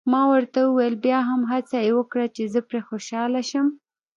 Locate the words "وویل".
0.63-0.95